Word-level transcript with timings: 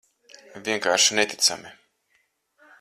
Vienkārši 0.69 1.19
neticami. 1.19 1.77